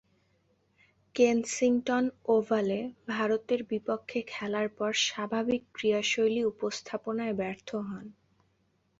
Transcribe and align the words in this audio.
Kensington 1.15 2.05
ওভালে 2.27 2.79
ভারতের 3.07 3.61
বিপক্ষে 3.63 4.19
খেলার 4.27 4.67
পর 4.77 4.91
স্বাভাবিক 5.07 5.61
ক্রীড়াশৈলী 5.73 6.41
উপস্থাপনায় 6.51 7.35
ব্যর্থ 7.39 7.69
হন। 7.87 8.05